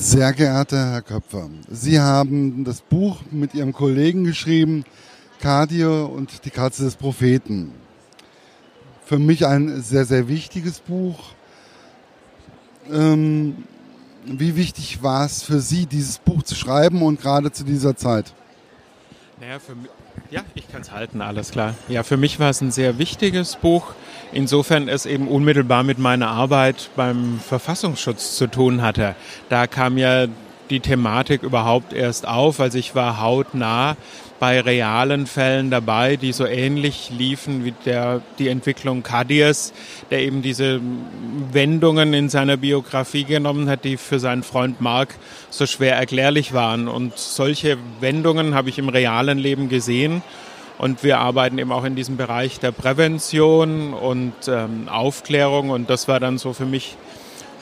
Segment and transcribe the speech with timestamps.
[0.00, 4.86] Sehr geehrter Herr Köpfer, Sie haben das Buch mit Ihrem Kollegen geschrieben,
[5.40, 7.72] Kadir und die Katze des Propheten.
[9.04, 11.18] Für mich ein sehr, sehr wichtiges Buch.
[12.90, 13.64] Ähm,
[14.24, 18.32] wie wichtig war es für Sie, dieses Buch zu schreiben und gerade zu dieser Zeit?
[19.38, 19.90] Naja, für mich,
[20.30, 21.74] ja, ich kann es halten, alles klar.
[21.88, 23.92] Ja, für mich war es ein sehr wichtiges Buch,
[24.32, 29.14] insofern es eben unmittelbar mit meiner Arbeit beim Verfassungsschutz zu tun hatte.
[29.48, 30.26] Da kam ja
[30.70, 33.96] die Thematik überhaupt erst auf, als ich war hautnah
[34.38, 39.74] bei realen Fällen dabei, die so ähnlich liefen wie der, die Entwicklung Kadirs,
[40.10, 40.80] der eben diese
[41.52, 45.14] Wendungen in seiner Biografie genommen hat, die für seinen Freund Mark
[45.50, 46.88] so schwer erklärlich waren.
[46.88, 50.22] Und solche Wendungen habe ich im realen Leben gesehen.
[50.80, 55.68] Und wir arbeiten eben auch in diesem Bereich der Prävention und ähm, Aufklärung.
[55.68, 56.96] Und das war dann so für mich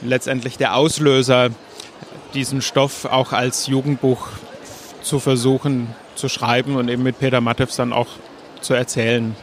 [0.01, 1.49] letztendlich der Auslöser,
[2.33, 4.29] diesen Stoff auch als Jugendbuch
[5.01, 8.07] zu versuchen zu schreiben und eben mit Peter Mattefs dann auch
[8.61, 9.35] zu erzählen.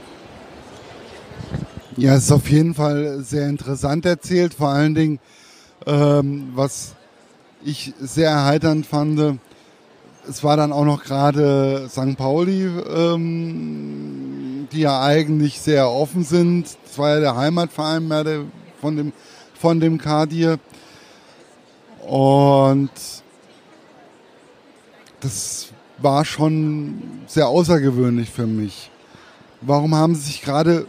[1.99, 5.19] Ja, es ist auf jeden Fall sehr interessant erzählt, vor allen Dingen,
[5.85, 6.95] ähm, was
[7.63, 9.39] ich sehr erheiternd fand,
[10.29, 12.17] es war dann auch noch gerade St.
[12.17, 16.77] Pauli, ähm, die ja eigentlich sehr offen sind.
[16.85, 18.45] Es war ja der Heimatverein mehr der,
[18.81, 19.13] von dem,
[19.59, 20.59] von dem Kadir.
[22.07, 22.91] Und
[25.21, 25.69] das
[25.99, 28.91] war schon sehr außergewöhnlich für mich.
[29.61, 30.87] Warum haben Sie sich gerade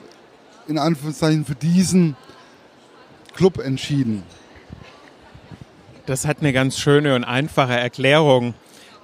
[0.68, 2.16] in Anführungszeichen für diesen
[3.36, 4.24] Club entschieden?
[6.06, 8.54] Das hat eine ganz schöne und einfache Erklärung.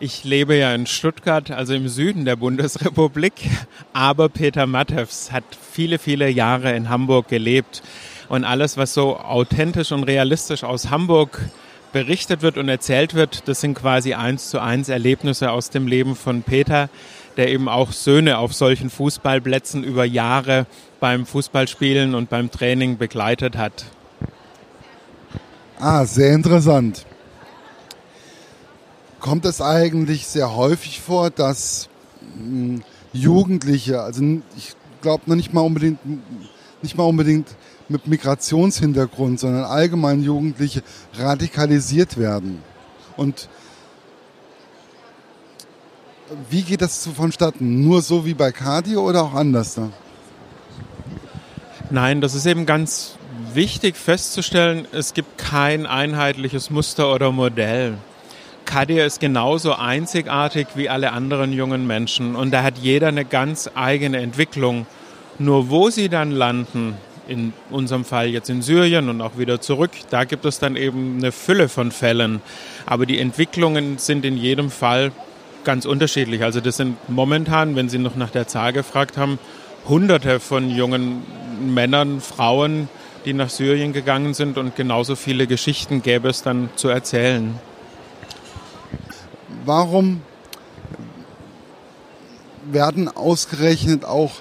[0.06, 3.36] Ich lebe ja in Stuttgart, also im Süden der Bundesrepublik,
[3.94, 7.82] aber Peter Mattefs hat viele, viele Jahre in Hamburg gelebt.
[8.28, 11.40] Und alles, was so authentisch und realistisch aus Hamburg
[11.94, 16.18] berichtet wird und erzählt wird, das sind quasi eins zu eins Erlebnisse aus dem Leben
[16.18, 16.90] von Peter,
[17.38, 20.66] der eben auch Söhne auf solchen Fußballplätzen über Jahre
[21.00, 23.86] beim Fußballspielen und beim Training begleitet hat.
[25.80, 27.06] Ah, sehr interessant.
[29.24, 31.88] Kommt es eigentlich sehr häufig vor, dass
[32.36, 34.22] hm, Jugendliche, also
[34.58, 36.00] ich glaube noch nicht mal unbedingt,
[36.82, 37.48] nicht mal unbedingt
[37.88, 42.62] mit Migrationshintergrund, sondern allgemein Jugendliche radikalisiert werden.
[43.16, 43.48] Und
[46.50, 47.82] wie geht das vonstatten?
[47.82, 49.90] Nur so wie bei Cardio oder auch anders da?
[51.90, 53.16] Nein, das ist eben ganz
[53.54, 57.98] wichtig festzustellen, es gibt kein einheitliches Muster oder Modell.
[58.74, 63.70] Kadir ist genauso einzigartig wie alle anderen jungen Menschen und da hat jeder eine ganz
[63.76, 64.88] eigene Entwicklung.
[65.38, 66.96] Nur wo sie dann landen,
[67.28, 71.18] in unserem Fall jetzt in Syrien und auch wieder zurück, da gibt es dann eben
[71.20, 72.42] eine Fülle von Fällen.
[72.88, 75.12] Aber die Entwicklungen sind in jedem Fall
[75.64, 76.42] ganz unterschiedlich.
[76.42, 79.38] Also das sind momentan, wenn Sie noch nach der Zahl gefragt haben,
[79.88, 81.22] hunderte von jungen
[81.64, 82.90] Männern, Frauen,
[83.24, 87.60] die nach Syrien gegangen sind und genauso viele Geschichten gäbe es dann zu erzählen.
[89.66, 90.22] Warum
[92.72, 94.32] werden ausgerechnet auch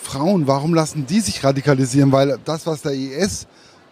[0.00, 2.12] Frauen, warum lassen die sich radikalisieren?
[2.12, 3.46] Weil das, was der IS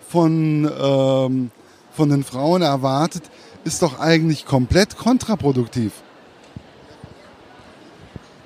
[0.09, 1.51] von, ähm,
[1.93, 3.25] von den Frauen erwartet,
[3.65, 5.93] ist doch eigentlich komplett kontraproduktiv.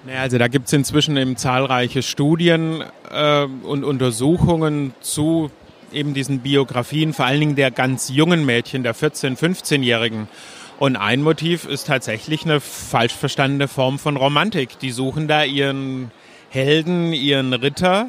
[0.07, 5.51] Naja, also da gibt es inzwischen eben zahlreiche Studien äh, und Untersuchungen zu
[5.93, 10.29] eben diesen Biografien, vor allen Dingen der ganz jungen Mädchen, der 14-, 15-Jährigen.
[10.81, 14.79] Und ein Motiv ist tatsächlich eine falsch verstandene Form von Romantik.
[14.79, 16.11] Die suchen da ihren
[16.49, 18.09] Helden, ihren Ritter,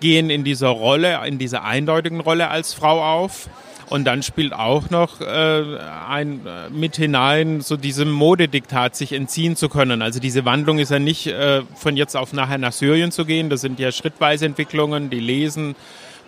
[0.00, 3.50] gehen in dieser Rolle, in dieser eindeutigen Rolle als Frau auf.
[3.90, 5.64] Und dann spielt auch noch äh,
[6.08, 10.00] ein, äh, mit hinein, so diesem Modediktat sich entziehen zu können.
[10.00, 13.50] Also diese Wandlung ist ja nicht äh, von jetzt auf nachher nach Syrien zu gehen.
[13.50, 15.76] Das sind ja schrittweise Entwicklungen, die lesen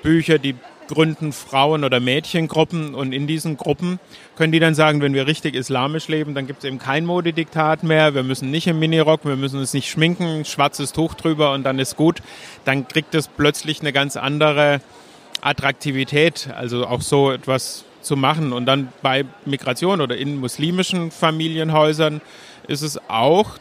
[0.03, 0.57] Bücher, die
[0.89, 3.99] gründen Frauen- oder Mädchengruppen und in diesen Gruppen
[4.37, 7.83] können die dann sagen, wenn wir richtig islamisch leben, dann gibt es eben kein Modediktat
[7.83, 11.65] mehr, wir müssen nicht im Minirock, wir müssen uns nicht schminken, schwarzes Tuch drüber und
[11.65, 12.23] dann ist gut.
[12.65, 14.81] Dann kriegt es plötzlich eine ganz andere
[15.41, 18.53] Attraktivität, also auch so etwas zu machen.
[18.53, 22.21] Und dann bei Migration oder in muslimischen Familienhäusern
[22.67, 23.59] ist es auch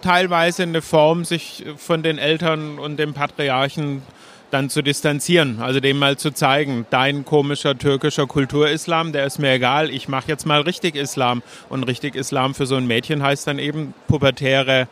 [0.00, 4.02] teilweise eine Form, sich von den Eltern und dem Patriarchen
[4.50, 9.52] dann zu distanzieren, also dem mal zu zeigen, dein komischer türkischer Kulturislam, der ist mir
[9.52, 11.42] egal, ich mache jetzt mal richtig Islam.
[11.68, 14.88] Und richtig Islam für so ein Mädchen heißt dann eben pubertäre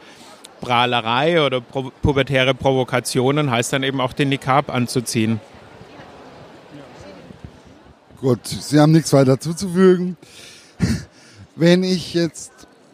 [0.61, 5.41] Prahlerei oder pro pubertäre Provokationen, heißt dann eben auch den Nikab anzuziehen.
[8.20, 10.17] Gut, Sie haben nichts weiter zuzufügen.
[11.56, 12.53] wenn ich jetzt,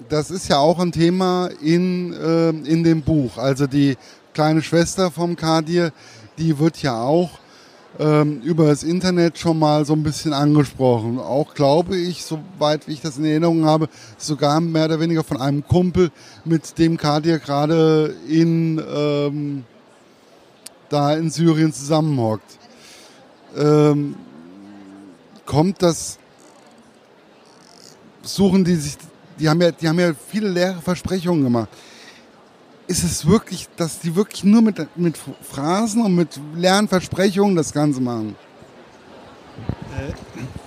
[0.08, 3.96] das ist ja auch ein Thema in, äh, in dem Buch, also die
[4.34, 5.92] kleine Schwester vom Kadir,
[6.38, 7.30] die wird ja auch
[7.98, 11.18] ähm, über das Internet schon mal so ein bisschen angesprochen.
[11.18, 15.40] Auch glaube ich, soweit wie ich das in Erinnerung habe, sogar mehr oder weniger von
[15.40, 16.10] einem Kumpel,
[16.44, 19.64] mit dem Kadir gerade in ähm,
[20.88, 22.58] da in Syrien zusammenhockt.
[23.56, 24.14] Ähm,
[25.46, 26.18] kommt das,
[28.22, 28.96] suchen die sich,
[29.38, 31.68] die haben ja, die haben ja viele leere Versprechungen gemacht
[32.86, 37.72] ist es wirklich, dass die wirklich nur mit, mit Phrasen und mit leeren Versprechungen das
[37.72, 38.36] Ganze machen?
[39.96, 40.12] Äh,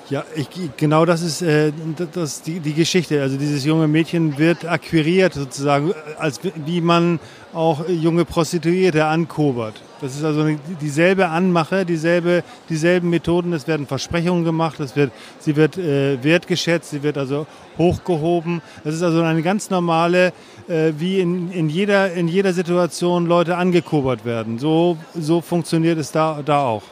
[0.10, 0.48] ja, ich,
[0.78, 1.72] genau das ist äh,
[2.14, 3.22] das, die, die Geschichte.
[3.22, 7.20] Also dieses junge Mädchen wird akquiriert sozusagen, als wie man
[7.54, 9.82] auch junge Prostituierte ankobert.
[10.02, 10.46] Das ist also
[10.82, 13.54] dieselbe Anmache, dieselbe, dieselben Methoden.
[13.54, 17.48] Es werden Versprechungen gemacht, es wird, sie wird äh, wertgeschätzt, sie wird also
[17.78, 18.62] hochgehoben.
[18.84, 20.34] Das ist also eine ganz normale,
[20.68, 24.60] äh, wie in, in, jeder, in jeder Situation Leute angekobert werden.
[24.60, 26.84] So, so funktioniert es da, da auch.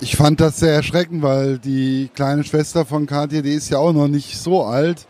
[0.00, 3.92] Ich fand das sehr erschreckend, weil die kleine Schwester von Katja, die ist ja auch
[3.92, 5.08] noch nicht so alt.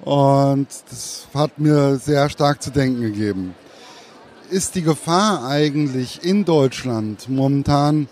[0.00, 3.54] Und das hat mir sehr stark zu denken gegeben.
[4.50, 8.08] Ist die Gefahr eigentlich in Deutschland momentan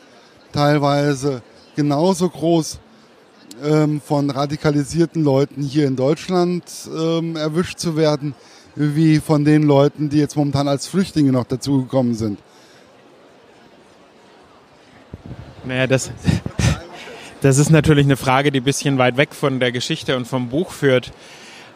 [0.52, 1.42] teilweise
[1.74, 2.78] genauso groß
[3.64, 6.62] ähm, von radikalisierten Leuten hier in Deutschland
[6.96, 8.36] ähm, erwischt zu werden,
[8.76, 12.38] wie von den Leuten, die jetzt momentan als Flüchtlinge noch dazugekommen sind?
[15.66, 16.12] Naja, das,
[17.40, 20.50] das ist natürlich eine Frage, die ein bisschen weit weg von der Geschichte und vom
[20.50, 21.10] Buch führt.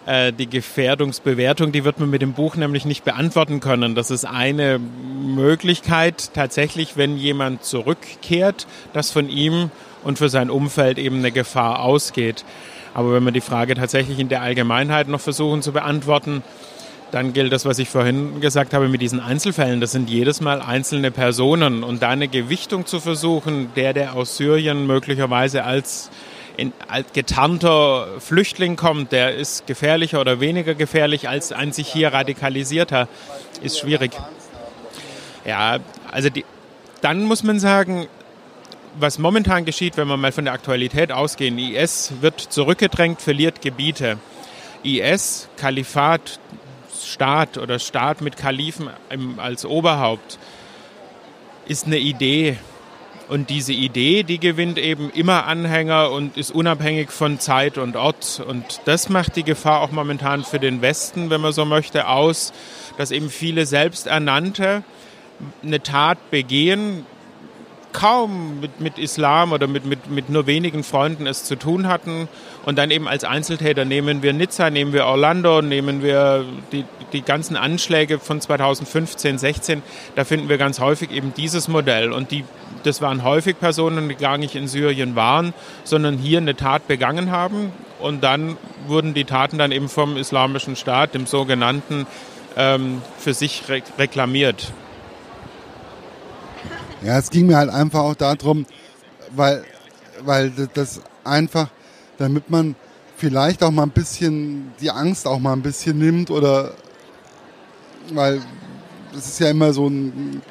[0.04, 3.94] Äh, die Gefährdungsbewertung, die wird man mit dem Buch nämlich nicht beantworten können.
[3.94, 9.70] Das ist eine Möglichkeit, tatsächlich, wenn jemand zurückkehrt, dass von ihm
[10.04, 12.44] und für sein Umfeld eben eine Gefahr ausgeht.
[12.92, 16.42] Aber wenn wir die Frage tatsächlich in der Allgemeinheit noch versuchen zu beantworten,
[17.10, 19.80] dann gilt das, was ich vorhin gesagt habe mit diesen Einzelfällen.
[19.80, 21.82] Das sind jedes Mal einzelne Personen.
[21.82, 26.10] Und da eine Gewichtung zu versuchen, der, der aus Syrien möglicherweise als,
[26.56, 32.12] in, als getarnter Flüchtling kommt, der ist gefährlicher oder weniger gefährlich als ein sich hier
[32.12, 33.08] radikalisierter,
[33.62, 34.12] ist schwierig.
[35.46, 35.78] Ja,
[36.10, 36.44] also die,
[37.00, 38.06] dann muss man sagen,
[38.98, 44.18] was momentan geschieht, wenn wir mal von der Aktualität ausgehen, IS wird zurückgedrängt, verliert Gebiete.
[44.82, 46.38] IS, Kalifat,
[47.06, 48.88] Staat oder Staat mit Kalifen
[49.38, 50.38] als Oberhaupt
[51.66, 52.56] ist eine Idee.
[53.28, 58.42] Und diese Idee, die gewinnt eben immer Anhänger und ist unabhängig von Zeit und Ort.
[58.46, 62.54] Und das macht die Gefahr auch momentan für den Westen, wenn man so möchte, aus,
[62.96, 64.82] dass eben viele Selbsternannte
[65.62, 67.04] eine Tat begehen,
[67.92, 72.28] kaum mit, mit Islam oder mit, mit, mit nur wenigen Freunden es zu tun hatten.
[72.64, 77.22] Und dann eben als Einzeltäter nehmen wir Nizza, nehmen wir Orlando, nehmen wir die, die
[77.22, 79.82] ganzen Anschläge von 2015, 16.
[80.14, 82.12] Da finden wir ganz häufig eben dieses Modell.
[82.12, 82.44] Und die,
[82.84, 85.54] das waren häufig Personen, die gar nicht in Syrien waren,
[85.84, 87.72] sondern hier eine Tat begangen haben.
[88.00, 88.56] Und dann
[88.86, 92.06] wurden die Taten dann eben vom Islamischen Staat, dem sogenannten,
[92.56, 93.62] ähm, für sich
[93.98, 94.72] reklamiert.
[97.02, 98.66] Ja, es ging mir halt einfach auch darum,
[99.30, 99.64] weil,
[100.22, 101.68] weil das einfach,
[102.18, 102.74] damit man
[103.16, 106.72] vielleicht auch mal ein bisschen die Angst auch mal ein bisschen nimmt oder
[108.12, 108.40] weil
[109.12, 110.42] das ist ja immer so ein.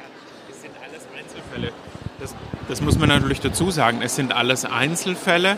[0.49, 1.71] Es sind alles Einzelfälle.
[2.19, 2.35] Das,
[2.67, 4.01] das muss man natürlich dazu sagen.
[4.01, 5.57] Es sind alles Einzelfälle.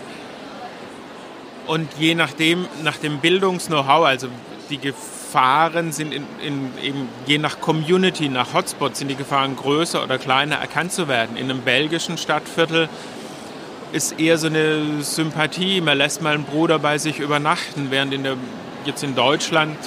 [1.67, 4.27] Und je nachdem, nach dem Bildungs-Know-how, also
[4.69, 4.77] die
[5.29, 10.17] Gefahren sind in, in, eben je nach Community, nach Hotspots, sind die Gefahren größer oder
[10.17, 11.37] kleiner erkannt zu werden.
[11.37, 12.89] In einem belgischen Stadtviertel
[13.91, 18.23] ist eher so eine Sympathie, man lässt mal einen Bruder bei sich übernachten, während in
[18.23, 18.37] der,
[18.85, 19.77] jetzt in Deutschland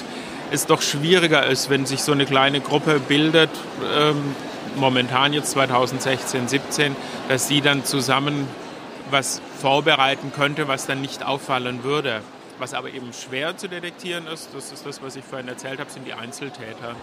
[0.49, 3.49] es doch schwieriger ist, wenn sich so eine kleine Gruppe bildet,
[3.99, 4.35] ähm,
[4.77, 6.95] momentan jetzt 2016, 17,
[7.27, 8.47] dass sie dann zusammen
[9.11, 12.21] was vorbereiten könnte, was dann nicht auffallen würde.
[12.59, 15.89] Was aber eben schwer zu detektieren ist, das ist das, was ich vorhin erzählt habe,
[15.89, 16.95] sind die Einzeltäter.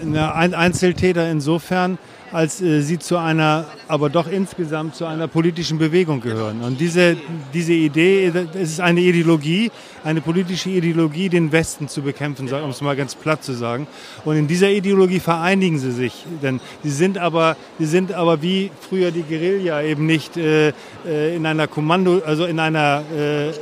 [0.00, 1.98] Ein Einzeltäter insofern,
[2.32, 6.60] als äh, sie zu einer, aber doch insgesamt zu einer politischen Bewegung gehören.
[6.62, 7.16] Und diese,
[7.54, 9.70] diese Idee, es ist eine Ideologie,
[10.04, 13.86] eine politische Ideologie, den Westen zu bekämpfen, um es mal ganz platt zu sagen.
[14.24, 18.70] Und in dieser Ideologie vereinigen sie sich, denn sie sind aber, sie sind aber wie
[18.88, 20.68] früher die Guerilla eben nicht äh,
[21.06, 23.52] äh in einer Kommando, also in einer äh,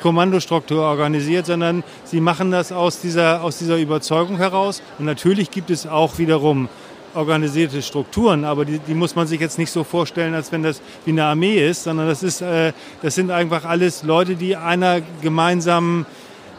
[0.00, 4.82] Kommandostruktur organisiert, sondern sie machen das aus dieser, aus dieser Überzeugung heraus.
[4.98, 6.68] Und natürlich gibt es auch wiederum
[7.16, 10.80] organisierte Strukturen, aber die, die, muss man sich jetzt nicht so vorstellen, als wenn das
[11.04, 15.00] wie eine Armee ist, sondern das, ist, äh, das sind einfach alles Leute, die einer
[15.22, 16.06] gemeinsamen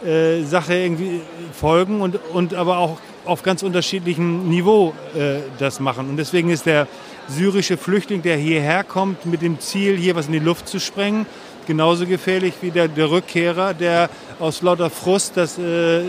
[0.06, 1.22] äh, Sache irgendwie
[1.54, 6.10] folgen und, und aber auch auf ganz unterschiedlichem Niveau äh, das machen.
[6.10, 6.88] Und deswegen ist der
[7.28, 11.26] syrische Flüchtling, der hierher kommt mit dem Ziel, hier was in die Luft zu sprengen,
[11.68, 14.10] genauso gefährlich wie der, der Rückkehrer, der
[14.40, 16.02] aus lauter Frust, dass, äh,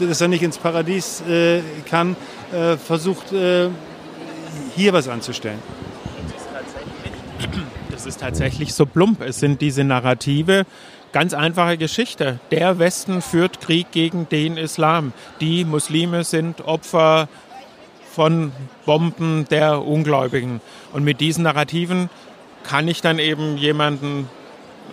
[0.00, 2.16] dass er nicht ins Paradies äh, kann,
[2.52, 3.68] äh, versucht, äh,
[4.74, 5.58] hier was anzustellen.
[7.90, 9.20] Das ist tatsächlich so plump.
[9.22, 10.64] Es sind diese Narrative,
[11.12, 12.40] ganz einfache Geschichte.
[12.50, 15.12] Der Westen führt Krieg gegen den Islam.
[15.40, 17.28] Die Muslime sind Opfer
[18.12, 18.52] von
[18.86, 20.60] Bomben der Ungläubigen.
[20.92, 22.08] Und mit diesen Narrativen
[22.64, 24.28] kann ich dann eben jemanden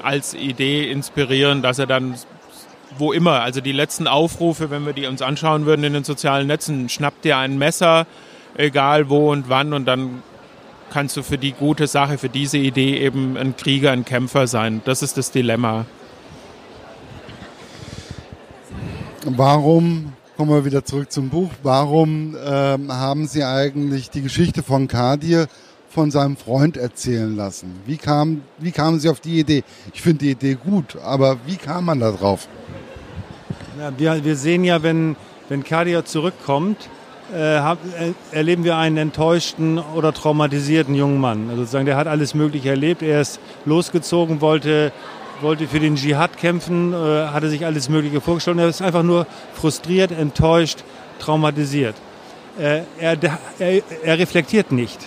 [0.01, 2.15] als Idee inspirieren, dass er dann
[2.97, 6.47] wo immer, also die letzten Aufrufe, wenn wir die uns anschauen würden in den sozialen
[6.47, 8.05] Netzen, schnappt dir ein Messer,
[8.55, 10.21] egal wo und wann, und dann
[10.91, 14.81] kannst du für die gute Sache, für diese Idee eben ein Krieger, ein Kämpfer sein.
[14.85, 15.85] Das ist das Dilemma.
[19.25, 24.88] Warum, kommen wir wieder zurück zum Buch, warum ähm, haben Sie eigentlich die Geschichte von
[24.88, 25.47] Kadir
[25.93, 27.79] von seinem Freund erzählen lassen?
[27.85, 29.63] Wie, kam, wie kamen Sie auf die Idee?
[29.93, 32.47] Ich finde die Idee gut, aber wie kam man da drauf?
[33.79, 35.15] Ja, wir, wir sehen ja, wenn,
[35.50, 36.77] wenn Kadir zurückkommt,
[37.33, 41.50] äh, hab, äh, erleben wir einen enttäuschten oder traumatisierten jungen Mann.
[41.50, 43.01] Also sozusagen, der hat alles Mögliche erlebt.
[43.01, 44.91] Er ist losgezogen, wollte,
[45.41, 48.57] wollte für den Dschihad kämpfen, äh, hatte sich alles Mögliche vorgestellt.
[48.59, 50.83] Er ist einfach nur frustriert, enttäuscht,
[51.19, 51.95] traumatisiert.
[52.59, 53.17] Äh, er,
[53.59, 55.00] er, er, reflektiert nicht.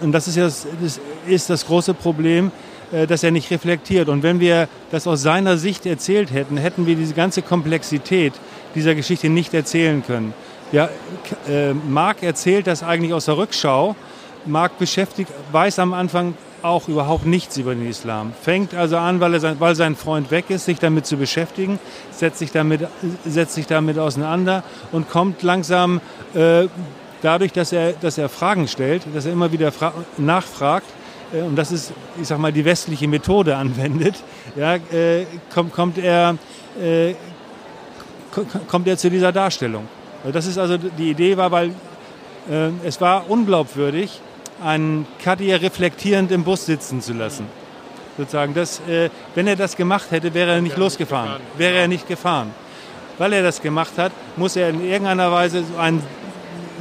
[0.00, 2.50] Und das ist, das, das ist das große Problem,
[2.92, 4.08] äh, dass er nicht reflektiert.
[4.08, 8.32] Und wenn wir das aus seiner Sicht erzählt hätten, hätten wir diese ganze Komplexität
[8.74, 10.34] dieser Geschichte nicht erzählen können.
[10.72, 10.88] Ja,
[11.48, 13.96] äh, Marc erzählt das eigentlich aus der Rückschau.
[14.46, 18.32] Marc beschäftigt, weiß am Anfang auch überhaupt nichts über den Islam.
[18.40, 21.78] Fängt also an, weil, sein, weil sein Freund weg ist, sich damit zu beschäftigen,
[22.10, 22.86] setzt sich damit,
[23.24, 24.62] setzt sich damit auseinander
[24.92, 26.00] und kommt langsam
[26.34, 26.66] äh,
[27.22, 29.72] dadurch, dass er, dass er Fragen stellt, dass er immer wieder
[30.16, 30.86] nachfragt,
[31.32, 34.16] äh, und das ist, ich sag mal, die westliche Methode anwendet,
[34.56, 36.36] ja, äh, kommt, kommt, er,
[36.80, 37.14] äh,
[38.68, 39.88] kommt er zu dieser Darstellung.
[40.22, 41.70] Also das ist also die Idee war, weil
[42.50, 44.20] äh, es war unglaubwürdig,
[44.62, 47.46] einen Kadir reflektierend im Bus sitzen zu lassen.
[48.18, 52.06] Sozusagen, das, äh, wenn er das gemacht hätte, wäre er nicht losgefahren, wäre er nicht
[52.06, 52.52] gefahren.
[53.16, 55.78] Weil er das gemacht hat, muss er in irgendeiner Weise so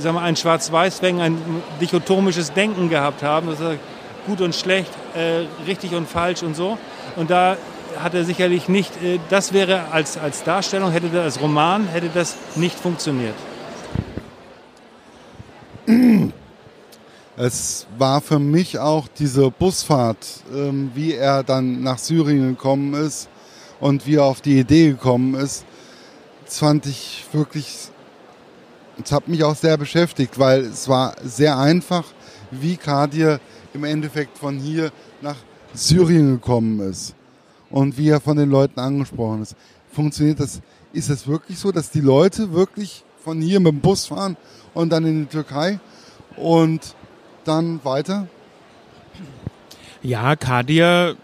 [0.06, 1.38] ein, ein Schwarz-Weiß-Denken, ein
[1.82, 3.48] dichotomisches Denken gehabt haben.
[3.48, 3.80] Das heißt,
[4.28, 6.78] gut und schlecht, äh, richtig und falsch und so.
[7.16, 7.58] Und da
[8.00, 12.10] hat er sicherlich nicht, äh, das wäre als, als Darstellung, hätte das als Roman, hätte
[12.14, 13.36] das nicht funktioniert.
[17.42, 23.30] Es war für mich auch diese Busfahrt, ähm, wie er dann nach Syrien gekommen ist
[23.80, 25.66] und wie er auf die Idee gekommen ist.
[26.46, 27.90] Das fand ich wirklich,
[29.04, 32.06] es hat mich auch sehr beschäftigt, weil es war sehr einfach,
[32.52, 33.40] wie Kadir
[33.74, 34.92] im Endeffekt von hier
[35.22, 35.38] nach
[35.74, 37.16] Syrien gekommen ist
[37.70, 39.56] und wie er von den Leuten angesprochen ist.
[39.92, 40.62] Funktioniert das?
[40.92, 44.38] Ist es wirklich so, dass die Leute wirklich von hier mit dem Bus fahren
[44.74, 45.80] und dann in die Türkei
[46.36, 46.96] und
[47.46, 48.28] dann weiter?
[50.02, 51.18] Ja, Kadir,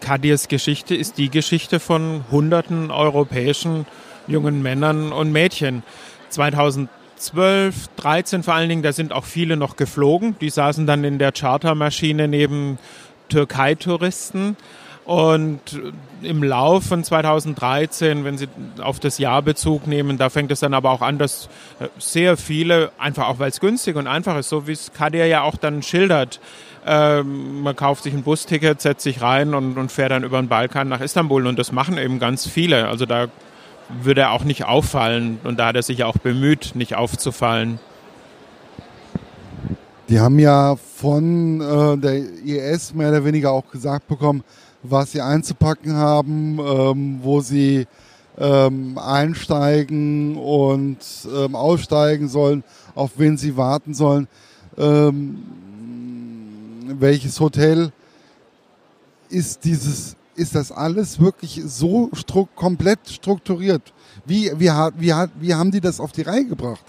[0.00, 3.86] Kadirs Geschichte ist die Geschichte von hunderten europäischen
[4.26, 5.82] jungen Männern und Mädchen.
[6.28, 6.88] 2000
[7.20, 10.36] 12, 13 vor allen Dingen, da sind auch viele noch geflogen.
[10.40, 12.78] Die saßen dann in der Chartermaschine neben
[13.28, 14.56] Türkei-Touristen.
[15.04, 15.60] Und
[16.22, 18.48] im Lauf von 2013, wenn Sie
[18.80, 21.48] auf das Jahr Bezug nehmen, da fängt es dann aber auch an, dass
[21.80, 25.26] äh, sehr viele, einfach auch weil es günstig und einfach ist, so wie es Kadir
[25.26, 26.38] ja auch dann schildert,
[26.86, 30.48] ähm, man kauft sich ein Busticket, setzt sich rein und, und fährt dann über den
[30.48, 32.86] Balkan nach Istanbul und das machen eben ganz viele.
[32.86, 33.28] Also da
[34.02, 35.38] würde er auch nicht auffallen.
[35.44, 37.78] Und da hat er sich auch bemüht, nicht aufzufallen.
[40.08, 44.42] Die haben ja von äh, der IS mehr oder weniger auch gesagt bekommen,
[44.82, 47.86] was sie einzupacken haben, ähm, wo sie
[48.38, 50.98] ähm, einsteigen und
[51.32, 54.26] ähm, aussteigen sollen, auf wen sie warten sollen,
[54.78, 55.38] ähm,
[56.98, 57.92] welches Hotel
[59.28, 63.92] ist dieses ist das alles wirklich so stru komplett strukturiert?
[64.24, 66.84] Wie, wie, wie, wie haben die das auf die Reihe gebracht?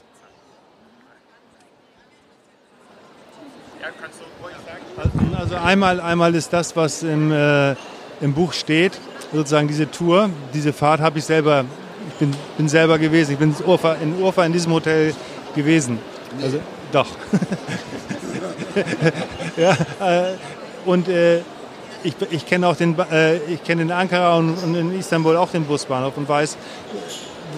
[5.38, 7.76] Also einmal, einmal ist das, was im, äh,
[8.22, 8.94] im Buch steht,
[9.34, 11.66] sozusagen diese Tour, diese Fahrt habe ich selber,
[12.08, 15.14] ich bin, bin selber gewesen, ich bin in Urfa in, Urfa in diesem Hotel
[15.56, 16.00] gewesen.
[16.42, 16.60] Also,
[16.92, 17.08] Doch.
[19.58, 20.36] ja, äh,
[20.86, 21.42] und äh,
[22.04, 25.50] ich, ich kenne auch den, äh, ich kenne in Ankara und, und, in Istanbul auch
[25.50, 26.58] den Busbahnhof und weiß,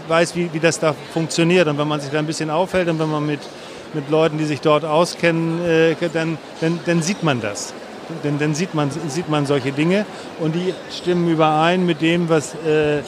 [0.08, 1.68] weiß wie, wie das da funktioniert.
[1.68, 3.40] Und wenn man sich da ein bisschen aufhält und wenn man mit,
[3.94, 7.74] mit Leuten, die sich dort auskennen, äh, dann, dann, dann sieht man das.
[8.24, 10.06] Dann, dann sieht, man, sieht man solche Dinge
[10.40, 13.02] und die stimmen überein mit dem, was, äh,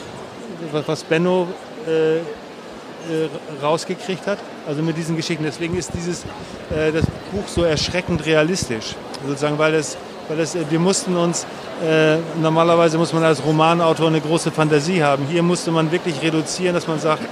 [0.72, 1.48] was Benno
[1.86, 3.30] äh, äh,
[3.62, 5.44] rausgekriegt hat, also mit diesen Geschichten.
[5.44, 6.24] Deswegen ist dieses,
[6.76, 8.96] äh, das Buch so erschreckend realistisch,
[9.28, 11.46] sozusagen, weil es weil das, wir mussten uns,
[11.84, 15.26] äh, normalerweise muss man als Romanautor eine große Fantasie haben.
[15.30, 17.24] Hier musste man wirklich reduzieren, dass man sagt,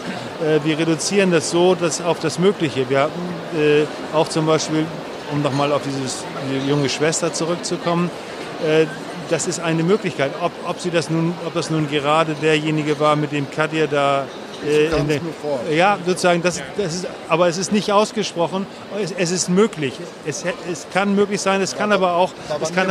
[0.42, 2.90] äh, wir reduzieren das so dass auf das Mögliche.
[2.90, 3.22] Wir hatten
[3.58, 3.86] äh,
[4.16, 4.86] auch zum Beispiel,
[5.32, 8.12] um nochmal auf dieses, die junge Schwester zurückzukommen,
[8.66, 8.86] äh,
[9.30, 10.32] das ist eine Möglichkeit.
[10.42, 14.26] Ob, ob, sie das nun, ob das nun gerade derjenige war, mit dem Kadir da
[14.68, 15.22] äh, den,
[15.72, 18.66] ja, sozusagen, das, das ist, aber es ist nicht ausgesprochen,
[19.02, 19.94] es, es ist möglich.
[20.26, 22.32] Es, es, kann möglich sein, es kann aber auch.
[22.62, 22.90] Es kann,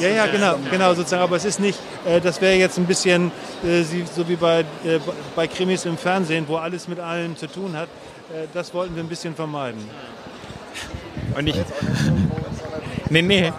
[0.00, 3.30] ja, ja, genau, genau, sozusagen, aber es ist nicht, äh, das wäre jetzt ein bisschen
[3.64, 4.98] äh, so wie bei, äh,
[5.34, 7.88] bei Krimis im Fernsehen, wo alles mit allem zu tun hat.
[8.30, 9.88] Äh, das wollten wir ein bisschen vermeiden.
[11.36, 11.56] Und ich.
[13.10, 13.52] Nee, nee.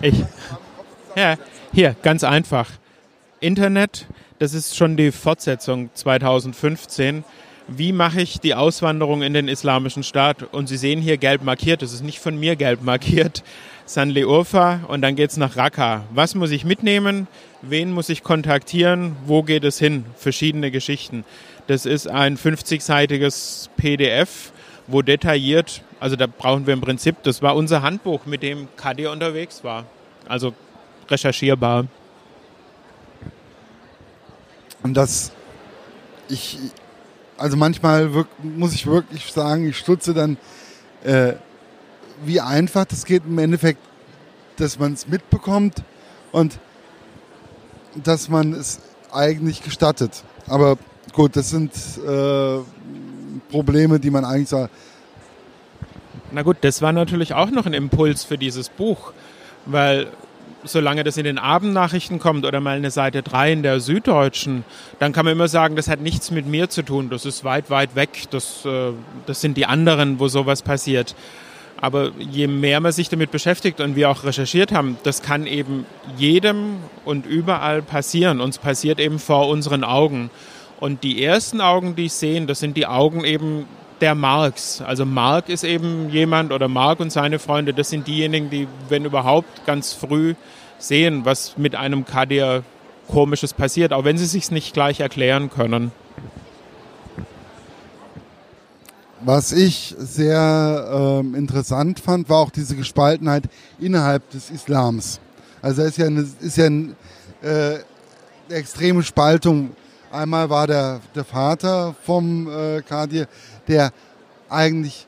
[0.00, 0.24] Ich.
[1.16, 1.36] Ja,
[1.72, 2.68] hier, ganz einfach.
[3.40, 4.06] Internet,
[4.40, 7.22] das ist schon die Fortsetzung 2015.
[7.68, 10.42] Wie mache ich die Auswanderung in den islamischen Staat?
[10.52, 13.44] Und Sie sehen hier gelb markiert, das ist nicht von mir gelb markiert,
[13.84, 16.04] Sanli Urfa und dann geht es nach Raqqa.
[16.12, 17.28] Was muss ich mitnehmen?
[17.62, 19.14] Wen muss ich kontaktieren?
[19.24, 20.04] Wo geht es hin?
[20.16, 21.24] Verschiedene Geschichten.
[21.68, 24.52] Das ist ein 50-seitiges PDF,
[24.88, 29.12] wo detailliert, also da brauchen wir im Prinzip, das war unser Handbuch, mit dem Kadir
[29.12, 29.84] unterwegs war.
[30.26, 30.54] Also
[31.08, 31.86] recherchierbar.
[34.82, 35.32] Und das,
[36.28, 36.58] ich,
[37.36, 40.36] also manchmal wirk, muss ich wirklich sagen, ich stutze dann,
[41.04, 41.34] äh,
[42.24, 43.80] wie einfach das geht im Endeffekt,
[44.56, 45.82] dass man es mitbekommt
[46.32, 46.58] und
[47.94, 48.80] dass man es
[49.12, 50.24] eigentlich gestattet.
[50.46, 50.78] Aber
[51.12, 51.72] gut, das sind
[52.06, 52.58] äh,
[53.50, 54.68] Probleme, die man eigentlich so.
[56.32, 59.12] Na gut, das war natürlich auch noch ein Impuls für dieses Buch,
[59.64, 60.08] weil
[60.64, 64.64] solange das in den Abendnachrichten kommt oder mal eine Seite 3 in der Süddeutschen,
[64.98, 67.70] dann kann man immer sagen, das hat nichts mit mir zu tun, das ist weit,
[67.70, 68.92] weit weg, das, äh,
[69.26, 71.14] das sind die anderen, wo sowas passiert.
[71.80, 75.86] Aber je mehr man sich damit beschäftigt und wir auch recherchiert haben, das kann eben
[76.16, 78.40] jedem und überall passieren.
[78.40, 80.30] Uns passiert eben vor unseren Augen.
[80.80, 83.66] Und die ersten Augen, die ich sehe, das sind die Augen eben
[84.00, 84.80] der Marx.
[84.80, 89.04] Also Mark ist eben jemand oder Mark und seine Freunde, das sind diejenigen, die, wenn
[89.04, 90.34] überhaupt, ganz früh
[90.78, 92.62] sehen, was mit einem Kadir
[93.08, 95.92] komisches passiert, auch wenn sie sich nicht gleich erklären können.
[99.20, 103.44] Was ich sehr ähm, interessant fand, war auch diese Gespaltenheit
[103.80, 105.20] innerhalb des Islams.
[105.60, 106.94] Also es ist ja eine, ist ja eine,
[107.42, 107.78] äh,
[108.48, 109.70] extreme Spaltung.
[110.10, 113.26] Einmal war der, der Vater vom äh, Kadir,
[113.68, 113.92] der
[114.48, 115.06] eigentlich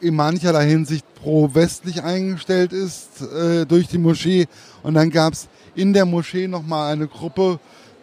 [0.00, 4.46] in mancherlei Hinsicht pro-westlich eingestellt ist äh, durch die Moschee.
[4.82, 7.58] Und dann gab es in der Moschee nochmal eine Gruppe,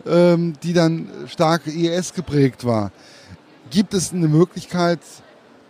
[0.06, 2.92] ähm, die dann stark IS geprägt war.
[3.70, 5.00] Gibt es eine Möglichkeit,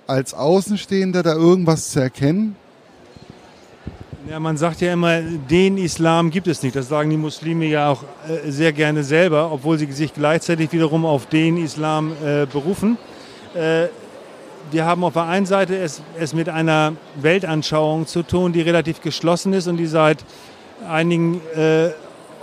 [0.08, 2.56] als Außenstehender da irgendwas zu erkennen?
[4.30, 6.78] Ja, man sagt ja immer, den Islam gibt es nicht.
[6.78, 11.06] Das sagen die Muslime ja auch äh, sehr gerne selber, obwohl sie sich gleichzeitig wiederum
[11.06, 12.98] auf den Islam äh, berufen.
[13.54, 13.88] Äh,
[14.72, 19.02] wir haben auf der einen Seite es, es mit einer Weltanschauung zu tun, die relativ
[19.02, 20.24] geschlossen ist und die seit
[20.88, 21.90] einigen äh,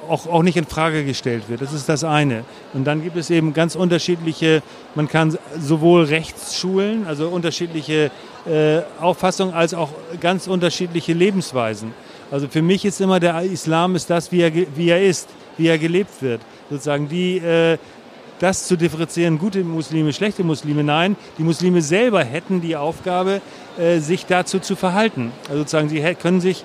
[0.07, 1.62] auch, auch nicht in Frage gestellt wird.
[1.62, 2.45] Das ist das eine.
[2.75, 4.62] Und dann gibt es eben ganz unterschiedliche,
[4.95, 8.11] man kann sowohl Rechtsschulen, also unterschiedliche
[8.46, 11.92] äh, Auffassungen, als auch ganz unterschiedliche Lebensweisen.
[12.31, 15.66] Also für mich ist immer der Islam ist das, wie er, wie er ist, wie
[15.66, 16.40] er gelebt wird.
[16.70, 17.76] Sozusagen die, äh,
[18.38, 20.83] das zu differenzieren, gute Muslime, schlechte Muslime.
[20.83, 23.40] Nein, die Muslime selber hätten die Aufgabe,
[23.79, 25.33] äh, sich dazu zu verhalten.
[25.48, 26.64] Also sozusagen, sie können sich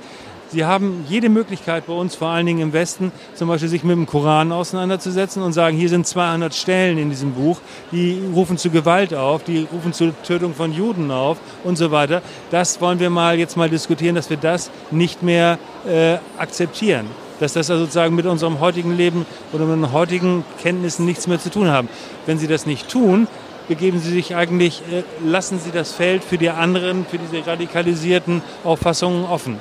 [0.56, 3.92] Sie haben jede Möglichkeit bei uns, vor allen Dingen im Westen, zum Beispiel sich mit
[3.92, 7.60] dem Koran auseinanderzusetzen und sagen, hier sind 200 Stellen in diesem Buch,
[7.92, 12.22] die rufen zu Gewalt auf, die rufen zur Tötung von Juden auf und so weiter.
[12.52, 17.08] Das wollen wir mal jetzt mal diskutieren, dass wir das nicht mehr äh, akzeptieren.
[17.42, 21.38] Dass das also sozusagen mit unserem heutigen Leben oder mit unseren heutigen Kenntnissen nichts mehr
[21.38, 21.90] zu tun haben.
[22.28, 23.28] Wenn Sie das nicht tun,
[23.68, 28.42] begeben Sie sich eigentlich, äh, lassen Sie das Feld für die anderen, für diese radikalisierten
[28.64, 29.60] Auffassungen offen.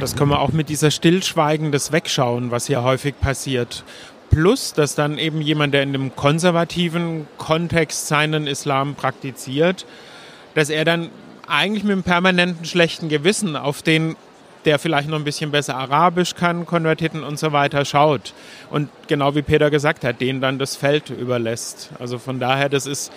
[0.00, 3.84] Das können wir auch mit dieser stillschweigendes Wegschauen, was hier häufig passiert.
[4.30, 9.84] Plus, dass dann eben jemand, der in dem konservativen Kontext seinen Islam praktiziert,
[10.54, 11.10] dass er dann
[11.46, 14.16] eigentlich mit einem permanenten schlechten Gewissen auf den
[14.66, 18.34] der vielleicht noch ein bisschen besser Arabisch kann, Konvertiten und so weiter, schaut.
[18.68, 21.90] Und genau wie Peter gesagt hat, denen dann das Feld überlässt.
[21.98, 23.10] Also von daher, das ist,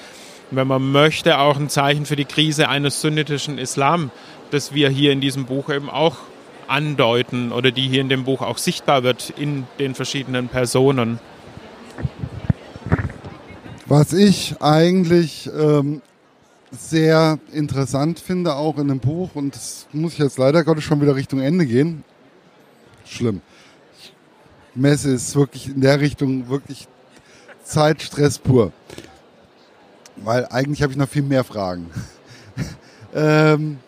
[0.52, 4.10] wenn man möchte, auch ein Zeichen für die Krise eines sunnitischen Islam,
[4.52, 6.16] das wir hier in diesem Buch eben auch
[6.68, 11.20] andeuten oder die hier in dem Buch auch sichtbar wird in den verschiedenen Personen.
[13.86, 16.02] Was ich eigentlich ähm,
[16.72, 21.02] sehr interessant finde, auch in dem Buch, und das muss ich jetzt leider Gottes schon
[21.02, 22.04] wieder Richtung Ende gehen.
[23.06, 23.42] Schlimm.
[24.76, 26.88] Messe ist wirklich in der Richtung wirklich
[27.64, 28.72] Zeitstress pur.
[30.16, 31.90] Weil eigentlich habe ich noch viel mehr Fragen.
[33.14, 33.80] ähm,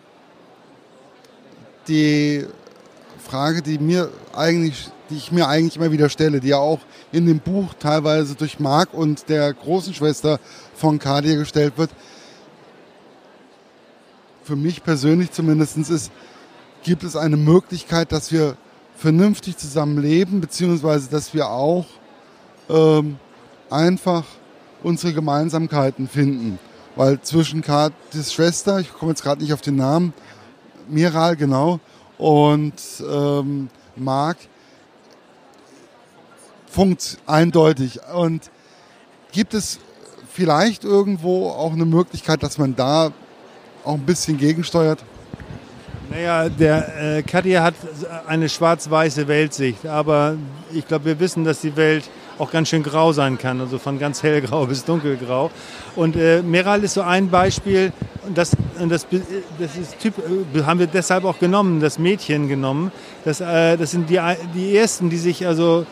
[1.88, 2.46] die
[3.26, 6.80] Frage, die mir eigentlich, die ich mir eigentlich immer wieder stelle, die ja auch
[7.12, 10.38] in dem Buch teilweise durch Marc und der großen Schwester
[10.74, 11.90] von Kadir gestellt wird,
[14.44, 16.12] für mich persönlich zumindest ist,
[16.84, 18.56] gibt es eine Möglichkeit, dass wir
[18.96, 21.86] vernünftig zusammen leben, beziehungsweise dass wir auch
[22.70, 23.18] ähm,
[23.70, 24.24] einfach
[24.84, 26.60] unsere Gemeinsamkeiten finden.
[26.94, 30.14] Weil zwischen Katis Schwester, ich komme jetzt gerade nicht auf den Namen,
[30.88, 31.80] Miral, genau,
[32.18, 32.74] und
[33.08, 34.36] ähm, Marc,
[36.70, 38.00] funkt eindeutig.
[38.14, 38.50] Und
[39.32, 39.78] gibt es
[40.30, 43.12] vielleicht irgendwo auch eine Möglichkeit, dass man da
[43.84, 45.02] auch ein bisschen gegensteuert?
[46.10, 47.74] Naja, der äh, Kadir hat
[48.26, 50.36] eine schwarz-weiße Weltsicht, aber
[50.72, 53.98] ich glaube, wir wissen, dass die Welt auch ganz schön grau sein kann, also von
[53.98, 55.50] ganz hellgrau bis dunkelgrau.
[55.94, 57.92] Und äh, Meral ist so ein Beispiel,
[58.34, 59.06] das, das,
[59.58, 60.14] das ist typ,
[60.54, 62.92] äh, haben wir deshalb auch genommen, das Mädchen genommen.
[63.24, 64.20] Das, äh, das sind die,
[64.54, 65.86] die Ersten, die sich also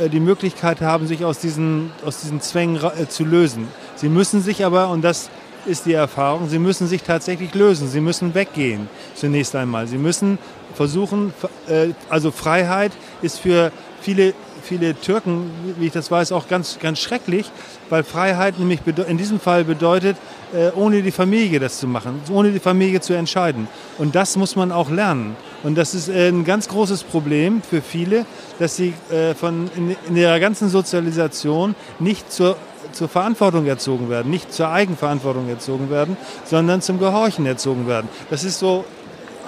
[0.00, 3.68] äh, die Möglichkeit haben, sich aus diesen, aus diesen Zwängen äh, zu lösen.
[3.96, 5.30] Sie müssen sich aber, und das
[5.66, 7.88] ist die Erfahrung, sie müssen sich tatsächlich lösen.
[7.88, 9.86] Sie müssen weggehen zunächst einmal.
[9.86, 10.38] Sie müssen
[10.74, 11.32] versuchen,
[11.68, 16.98] äh, also Freiheit ist für viele, viele Türken, wie ich das weiß, auch ganz, ganz
[17.00, 17.50] schrecklich,
[17.90, 20.16] weil Freiheit nämlich in diesem Fall bedeutet,
[20.54, 23.68] äh, ohne die Familie das zu machen, ohne die Familie zu entscheiden.
[23.98, 25.36] Und das muss man auch lernen.
[25.62, 28.26] Und das ist äh, ein ganz großes Problem für viele,
[28.58, 28.94] dass sie
[29.36, 29.70] von
[30.06, 32.56] in ihrer ganzen Sozialisation nicht zur
[32.92, 38.08] zur Verantwortung erzogen werden, nicht zur Eigenverantwortung erzogen werden, sondern zum Gehorchen erzogen werden.
[38.30, 38.84] Das ist so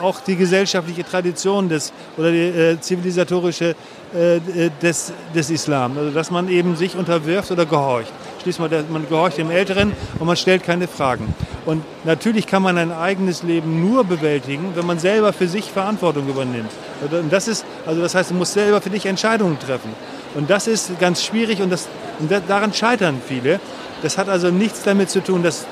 [0.00, 3.74] auch die gesellschaftliche Tradition des oder die äh, zivilisatorische
[4.14, 8.12] äh, des, des Islam, also dass man eben sich unterwirft oder gehorcht.
[8.42, 11.34] Schließlich man gehorcht dem Älteren und man stellt keine Fragen.
[11.66, 16.28] Und natürlich kann man ein eigenes Leben nur bewältigen, wenn man selber für sich Verantwortung
[16.28, 16.70] übernimmt.
[17.00, 19.90] Und das ist, also das heißt, du musst selber für dich Entscheidungen treffen.
[20.34, 23.60] Und das ist ganz schwierig und, das, und daran scheitern viele.
[24.02, 25.66] Das hat also nichts damit zu tun, dass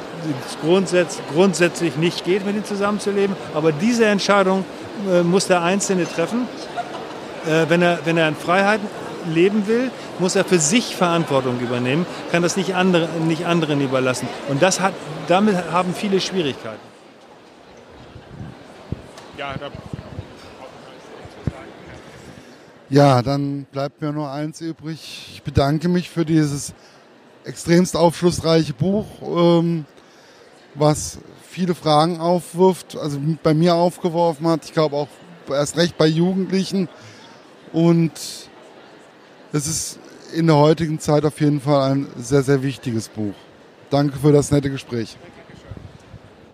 [0.61, 3.37] grundsätz, grundsätzlich nicht geht, mit ihnen zusammenzuleben.
[3.55, 4.65] Aber diese Entscheidung
[5.11, 6.47] äh, muss der Einzelne treffen.
[7.47, 8.81] Äh, wenn, er, wenn er in Freiheit
[9.33, 14.29] leben will, muss er für sich Verantwortung übernehmen, kann das nicht, andere, nicht anderen überlassen.
[14.49, 14.95] Und das hat,
[15.29, 16.81] damit haben viele Schwierigkeiten.
[19.39, 19.71] Ja, da
[22.93, 25.31] ja, dann bleibt mir nur eins übrig.
[25.33, 26.75] Ich bedanke mich für dieses
[27.43, 29.87] extremst aufschlussreiche Buch, ähm,
[30.75, 34.65] was viele Fragen aufwirft, also bei mir aufgeworfen hat.
[34.65, 35.09] Ich glaube auch
[35.49, 36.89] erst recht bei Jugendlichen.
[37.73, 38.13] Und
[39.53, 39.99] es ist
[40.35, 43.35] in der heutigen Zeit auf jeden Fall ein sehr, sehr wichtiges Buch.
[43.91, 45.17] Danke für das nette Gespräch.